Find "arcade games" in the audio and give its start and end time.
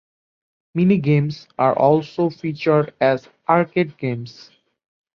3.47-4.49